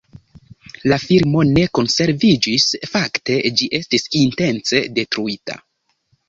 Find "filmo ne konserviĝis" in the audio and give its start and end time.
1.01-2.65